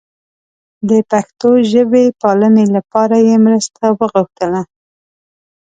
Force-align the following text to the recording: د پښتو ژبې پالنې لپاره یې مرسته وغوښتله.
د 0.89 0.91
پښتو 1.11 1.49
ژبې 1.71 2.03
پالنې 2.21 2.65
لپاره 2.75 3.15
یې 3.27 3.35
مرسته 3.45 3.83
وغوښتله. 3.97 4.61